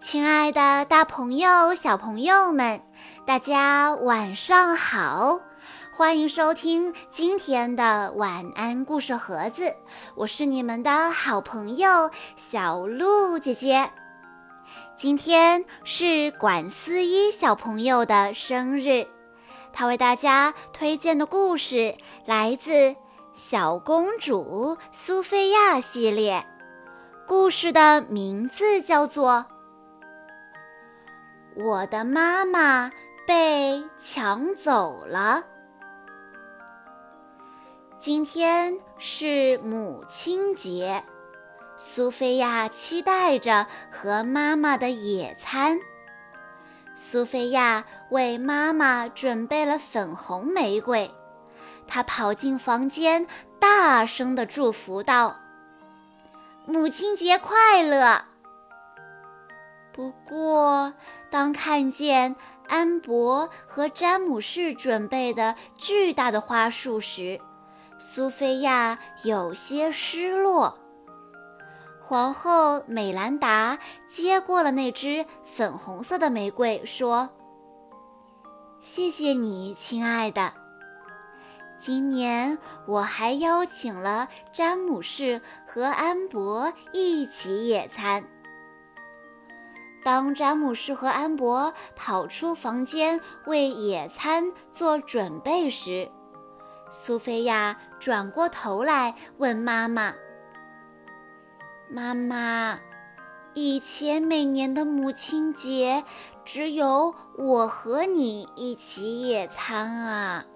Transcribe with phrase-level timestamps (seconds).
[0.00, 2.80] 亲爱的，大朋友、小朋友们，
[3.26, 5.40] 大家晚上好！
[5.92, 9.74] 欢迎收听今天的晚安故事盒子，
[10.14, 13.90] 我是你们的好朋友小鹿姐姐。
[14.96, 19.08] 今天是管思一小朋友的生日，
[19.72, 22.72] 他为大家推荐的故事来自
[23.34, 26.46] 《小公主苏菲亚》系列，
[27.26, 29.46] 故事的名字叫做。
[31.60, 32.92] 我的妈妈
[33.26, 35.42] 被抢走了。
[37.98, 41.02] 今天是母亲节，
[41.76, 45.80] 苏菲亚期待着和妈妈的野餐。
[46.94, 51.10] 苏菲亚为妈妈准备了粉红玫瑰，
[51.88, 53.26] 她跑进房间，
[53.58, 55.40] 大声地祝福道
[56.66, 58.26] ：“母亲节快乐！”
[59.90, 60.94] 不过，
[61.30, 67.40] 当看见安博和詹姆士准备的巨大的花束时，
[67.98, 70.78] 苏菲亚有些失落。
[72.00, 73.78] 皇后美兰达
[74.08, 77.28] 接过了那只粉红色的玫瑰，说
[78.80, 80.54] ：“谢谢你，亲爱的。
[81.78, 88.24] 今年我还邀请了詹姆士和安博一起野餐。”
[90.10, 96.10] 当詹姆士和安博跑出房间为野餐做准备时，
[96.90, 100.14] 苏菲亚转过头来问妈妈
[101.92, 102.78] ：“妈妈，
[103.52, 106.02] 以前每年的母亲节
[106.42, 110.46] 只有我和你一起野餐啊？”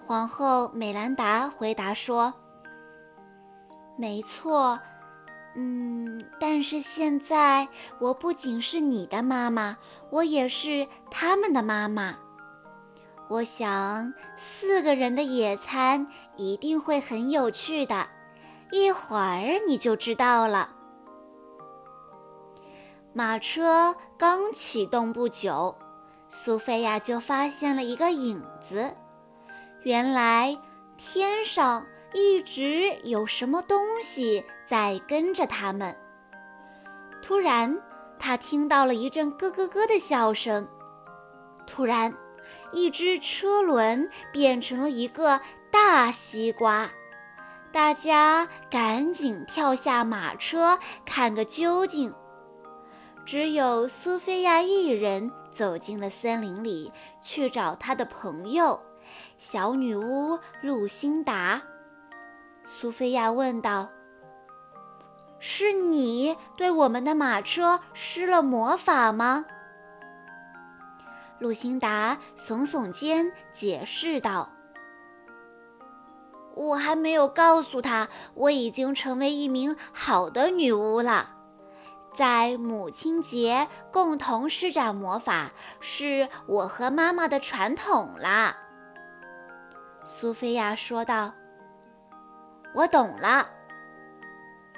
[0.00, 2.32] 皇后美兰达回答说
[3.98, 4.80] ：“没错。”
[5.56, 7.68] 嗯，但是现在
[8.00, 9.76] 我不仅是你的妈妈，
[10.10, 12.16] 我也是他们的妈妈。
[13.28, 16.06] 我想四个人的野餐
[16.36, 18.08] 一定会很有趣的，
[18.72, 20.70] 一会儿你就知道了。
[23.12, 25.76] 马车刚启动不久，
[26.28, 28.94] 苏菲亚就发现了一个影子，
[29.84, 30.58] 原来
[30.96, 31.86] 天上。
[32.16, 35.96] 一直有什么东西在跟着他们。
[37.22, 37.80] 突然，
[38.18, 40.68] 他听到了一阵咯咯咯的笑声。
[41.66, 42.14] 突然，
[42.72, 46.90] 一只车轮变成了一个大西瓜。
[47.72, 52.14] 大家赶紧跳下马车，看个究竟。
[53.26, 56.92] 只有苏菲亚一人走进了森林里，
[57.22, 58.78] 去找她的朋友
[59.38, 61.62] 小女巫露辛达。
[62.64, 63.88] 苏菲亚问道
[65.46, 69.44] ：“是你对我们的马车施了魔法吗？”
[71.38, 74.50] 露辛达耸耸肩，解释道
[76.56, 81.32] ：“我还没有告诉他，我已经成为一名好的女巫了。
[82.14, 88.56] 在母亲节共同施展魔法，是我和妈妈的传统啦。”
[90.06, 91.34] 苏菲亚说道。
[92.74, 93.50] 我懂了。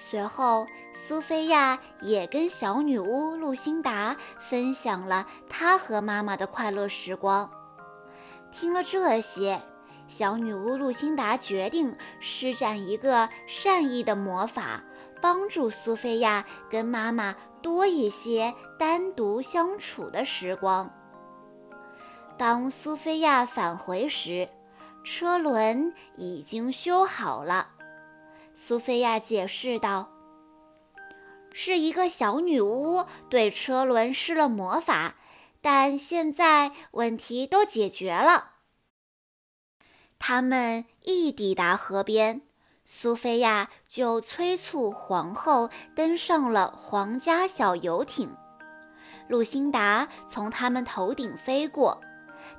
[0.00, 7.50] 随后，苏菲亚也跟小女巫露辛达分享了她和妈妈的快乐时光。
[8.52, 9.60] 听了这些，
[10.06, 14.84] 小女巫露辛达决定施展一个善意的魔法，
[15.20, 20.88] 帮助苏菲亚跟妈妈多一些单独相处的时光。
[22.38, 24.48] 当苏菲亚返回时，
[25.02, 27.70] 车轮已经修好了。
[28.60, 30.10] 苏菲亚解释道
[31.54, 35.14] ：“是一个小女巫对车轮施了魔法，
[35.62, 38.54] 但现在问题都解决了。”
[40.18, 42.42] 他们一抵达河边，
[42.84, 48.36] 苏菲亚就催促皇后登上了皇家小游艇。
[49.28, 52.00] 露辛达从他们头顶飞过，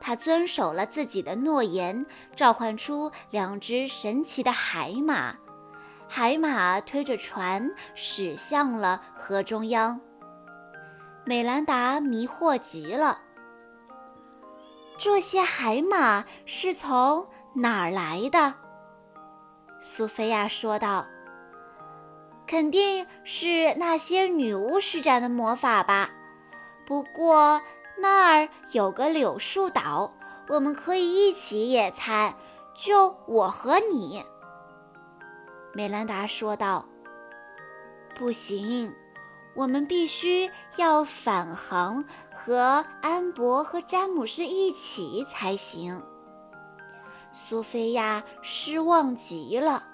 [0.00, 2.06] 她遵守了自己的诺言，
[2.36, 5.34] 召唤出两只神奇的海马。
[6.08, 10.00] 海马推着船驶向了河中央。
[11.24, 13.18] 美兰达迷惑极了，
[14.96, 18.54] 这些海马是从哪儿来的？
[19.80, 21.06] 苏菲亚说道
[22.48, 26.08] ：“肯定是那些女巫施展的魔法吧。
[26.86, 27.60] 不过
[27.98, 30.14] 那儿有个柳树岛，
[30.48, 32.34] 我们可以一起野餐，
[32.74, 34.24] 就我和你。”
[35.74, 36.86] 美兰达说道
[38.16, 38.94] ：“不行，
[39.54, 42.04] 我们必须要返航，
[42.34, 46.02] 和安博和詹姆士一起才行。
[47.32, 49.84] 苏菲亚失望极了。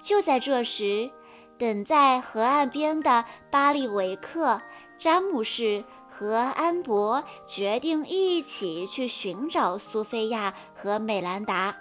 [0.00, 1.10] 就在这时，
[1.58, 4.62] 等在河岸边的巴利维克、
[4.98, 11.76] 詹姆士和安博决定一起去寻找苏菲亚和美兰达。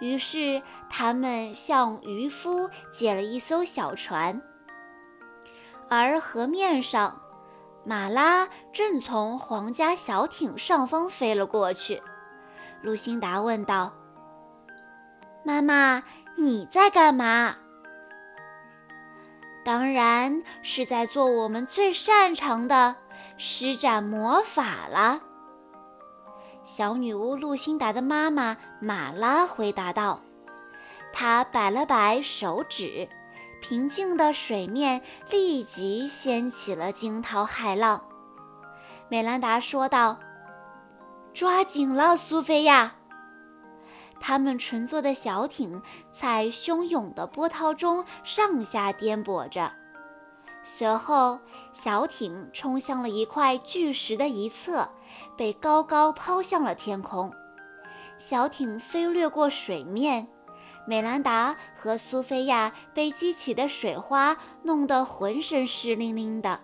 [0.00, 4.42] 于是，他们向渔夫借了一艘小船。
[5.88, 7.20] 而河面上，
[7.84, 12.02] 马拉正从皇家小艇上方飞了过去。
[12.82, 13.92] 露辛达问道
[15.44, 16.02] ：“妈妈，
[16.36, 17.56] 你在干嘛
[19.64, 22.96] ？”“当然是在做我们最擅长的
[23.38, 25.22] 施展魔法了。”
[26.66, 30.20] 小女巫露辛达的妈妈马拉回答道。
[31.12, 33.08] 她摆了摆手指。
[33.62, 38.04] 平静的水面立即掀起了惊涛骇浪。
[39.08, 40.20] 美兰达说道
[41.32, 42.96] ：“抓紧了，苏菲亚！”
[44.20, 45.82] 他们乘坐的小艇
[46.12, 49.72] 在汹涌的波涛中上下颠簸着。
[50.68, 51.38] 随后，
[51.72, 54.88] 小艇冲向了一块巨石的一侧，
[55.36, 57.32] 被高高抛向了天空。
[58.18, 60.26] 小艇飞掠过水面。
[60.88, 66.60] 美兰达和苏菲亚被激起的水花弄得浑身湿淋淋的。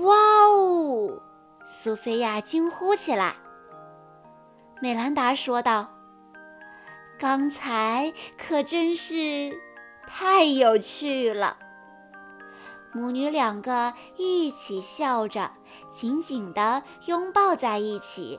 [0.00, 1.20] 哇哦！
[1.66, 3.34] 苏菲亚惊呼起来。
[4.80, 5.90] 美兰达说道
[7.20, 9.60] ：“刚才可真是
[10.06, 11.58] 太有趣了。”
[12.92, 15.50] 母女两个一起笑着，
[15.90, 18.38] 紧紧地拥抱在一起。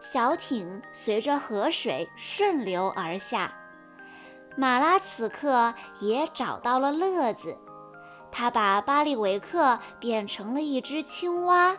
[0.00, 3.54] 小艇随着河水顺流而下，
[4.56, 7.56] 马拉此刻也找到了乐子。
[8.30, 11.76] 他把巴利维克变成了一只青蛙，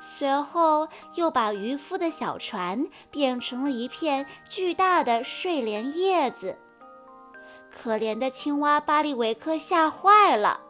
[0.00, 6.58] 随后又把渔夫的小船变成了一片巨大的睡莲叶子。
[7.70, 10.60] 可怜的青蛙巴利维克吓坏了，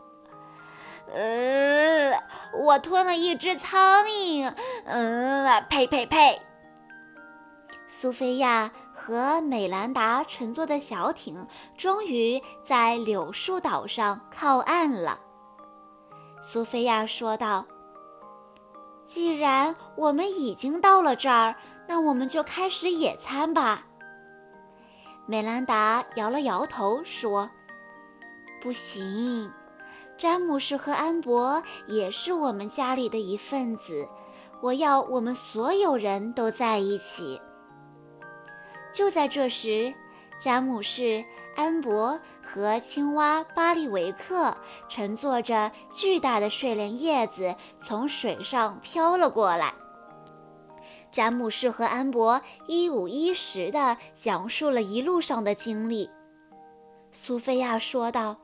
[1.14, 2.12] 呃，
[2.52, 4.52] 我吞了一只苍蝇，
[4.84, 6.40] 嗯，呸呸呸！
[7.86, 11.46] 苏菲亚和美兰达乘坐的小艇
[11.76, 15.18] 终于在柳树岛上靠岸了。
[16.42, 17.66] 苏菲亚说道
[19.06, 21.56] ：“既然我们已经到了这儿，
[21.88, 23.86] 那我们就开始野餐吧。”
[25.24, 27.50] 美兰达摇了摇头说
[28.60, 29.50] ：“不行，
[30.18, 34.08] 詹姆士和安博也是我们家里的一份子，
[34.60, 37.40] 我要我们所有人都在一起。”
[38.92, 39.94] 就在这时，
[40.40, 41.24] 詹姆士、
[41.54, 44.56] 安博和青蛙巴利维克
[44.88, 49.72] 乘坐着巨大的睡莲叶子从水上飘了过来。
[51.12, 56.10] 詹姆士和安博一五一十地讲述了一路上的经历。
[57.12, 58.36] 苏菲亚说道：“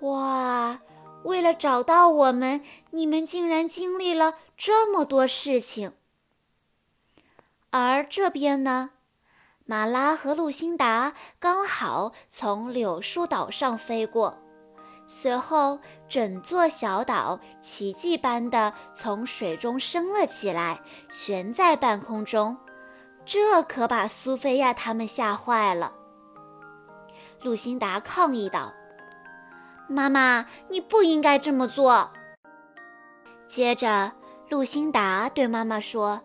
[0.00, 0.80] 哇，
[1.24, 5.92] 为了找到我们，你们竟然经历了这么多事情。”
[7.70, 8.90] 而这边呢？
[9.66, 14.36] 马拉和露辛达刚好从柳树岛上飞过，
[15.06, 22.56] 随后整座小岛奇迹般的从水中升了起来，悬在半空中。
[23.24, 25.92] 这可把苏菲亚他们吓坏了。
[27.42, 28.74] 露辛达抗议道
[29.90, 32.12] ：“妈妈，你不应该这么做。”
[33.46, 34.12] 接着，
[34.48, 36.22] 露辛达对妈妈说。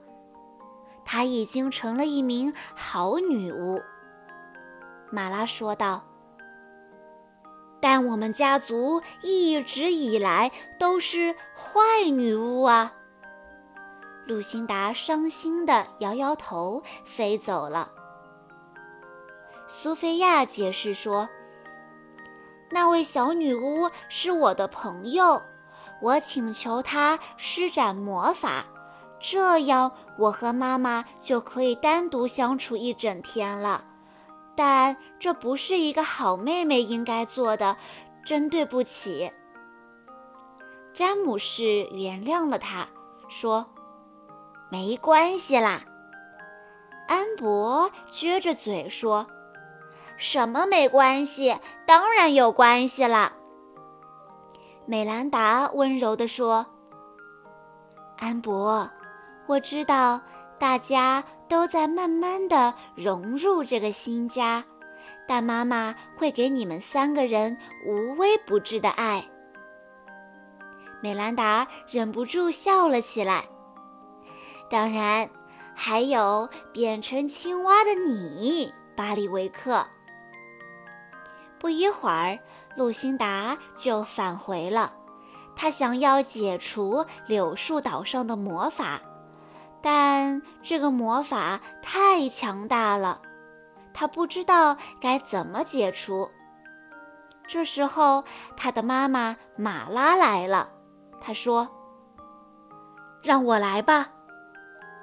[1.04, 3.82] 她已经成了一名好女巫，
[5.12, 6.04] 马拉说道。
[7.80, 12.94] 但我们家族一直以来都是坏女巫啊！
[14.26, 17.92] 露辛达伤心地摇摇头，飞走了。
[19.68, 21.30] 苏菲亚解释说
[22.70, 25.42] ：“那位小女巫是我的朋友，
[26.02, 28.66] 我请求她施展魔法。”
[29.20, 33.84] 这样，我和妈妈就可以单独相处一整天了。
[34.56, 37.76] 但这不是一个好妹妹应该做的，
[38.24, 39.32] 真对不起。
[40.94, 42.88] 詹姆士原谅了他，
[43.28, 43.66] 说
[44.72, 45.84] ：“没关系啦。”
[47.08, 49.28] 安博撅着嘴说
[50.18, 51.58] ：“什么没关系？
[51.86, 53.34] 当然有关系啦。”
[54.86, 56.66] 美兰达温柔地说
[58.18, 58.90] ：“安博。”
[59.48, 60.20] 我知道
[60.58, 64.64] 大家都在慢慢的融入这个新家，
[65.28, 67.56] 但妈妈会给你们三个人
[67.86, 69.24] 无微不至的爱。
[71.00, 73.46] 美兰达忍不住笑了起来。
[74.68, 75.30] 当然，
[75.76, 79.86] 还有变成青蛙的你，巴里维克。
[81.66, 82.38] 不一会儿，
[82.76, 84.94] 露辛达就返回了。
[85.56, 89.02] 他想要解除柳树岛上的魔法，
[89.82, 93.20] 但这个魔法太强大了，
[93.96, 96.30] 他不知道该怎么解除。
[97.48, 98.24] 这时候，
[98.56, 100.70] 他的妈妈马拉来了。
[101.20, 101.68] 他说
[103.24, 104.12] ：“让我来吧。”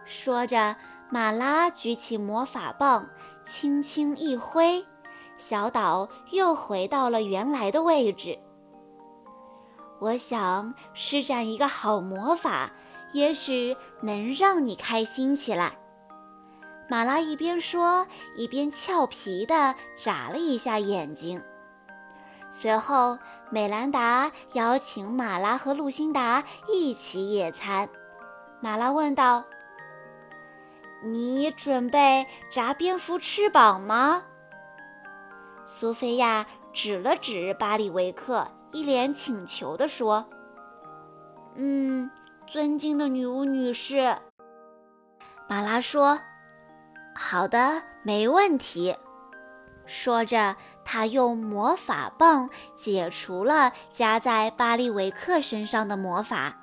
[0.06, 0.76] 说着，
[1.10, 3.08] 马拉举起魔法棒，
[3.42, 4.86] 轻轻一挥，
[5.42, 8.38] 小岛又回到了原来的位置。
[9.98, 12.70] 我想施展一个好魔法，
[13.12, 15.76] 也许能让你开心起来。
[16.88, 18.06] 马拉一边说，
[18.36, 21.42] 一边俏皮地眨了一下眼睛。
[22.48, 23.18] 随后，
[23.50, 27.88] 美兰达邀请马拉和露辛达一起野餐。
[28.60, 29.44] 马拉问道
[31.02, 34.22] ：“你准备炸蝙蝠翅膀吗？”
[35.74, 38.46] 苏菲亚指了指巴里维克。
[38.72, 40.26] 一脸请求地说
[41.56, 42.10] ：“嗯，
[42.46, 44.18] 尊敬的女巫女士。”
[45.48, 46.20] 马拉说
[47.16, 48.94] ：“好的，没问题。”
[49.86, 56.54] 说着，他用魔法棒解除了加在巴利维克身上的魔法。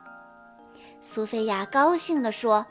[1.02, 2.68] 苏菲亚高兴地说：“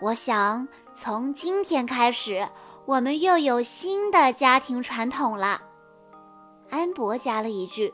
[0.00, 2.46] 我想从今天开始，
[2.86, 5.62] 我们又有新的家庭传统了。”
[6.70, 7.92] 安博加了一句。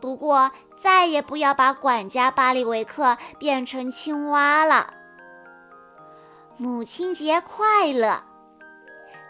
[0.00, 4.92] 不过，再也不要把管家巴里维克变成青蛙了。
[6.58, 8.22] 母亲节快乐！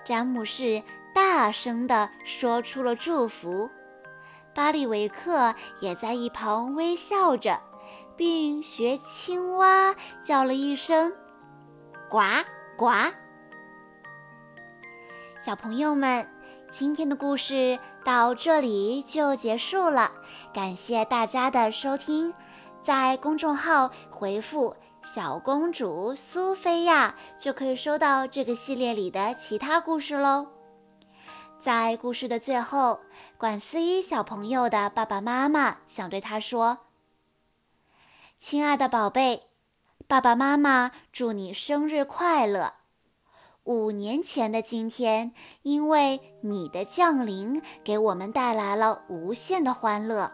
[0.05, 0.83] 詹姆士
[1.15, 3.71] 大声地说出了祝福，
[4.55, 7.61] 巴里维克也在一旁微笑着，
[8.17, 11.13] 并学青蛙叫了一声
[12.11, 12.21] “呱
[12.77, 12.91] 呱”。
[15.39, 16.29] 小朋友们。
[16.73, 20.11] 今天的故事到这里就结束了，
[20.53, 22.35] 感谢大家的收听。
[22.83, 30.49] 在公众号回复“小公主苏菲亚”就可以收到这个系列里的其他故事喽。
[31.59, 33.01] 在故事的最后，
[33.39, 36.79] 管思一小朋友的爸爸妈妈想对他说
[38.37, 39.45] ：“亲爱的宝贝，
[40.07, 42.75] 爸爸妈妈祝你生日快乐。”
[43.67, 45.33] 五年前的今天，
[45.63, 50.31] 因为你的降临，给我们带来了无限的欢乐。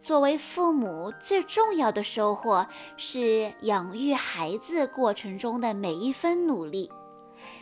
[0.00, 6.90] 作为父母，最重要的收获是养育孩子过程中的每一分努力。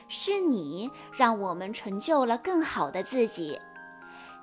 [0.07, 3.59] 是你让我们成就了更好的自己。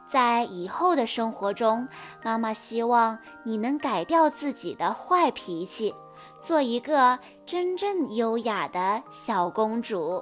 [0.06, 1.88] 在以后的生活中，
[2.22, 5.96] 妈妈希望你能改掉自己的坏脾气，
[6.42, 10.22] 做一个真正优雅的小公主。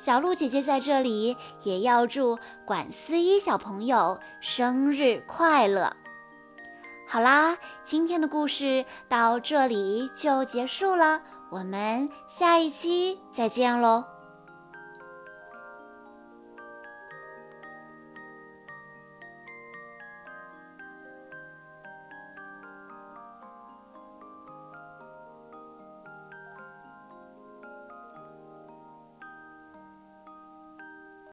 [0.00, 5.94] 小鹿姐姐在这里也要祝管思一小朋友生日快乐。
[7.06, 14.06] 好啦，今天的故事到这里就结束了，我们下一期再见喽。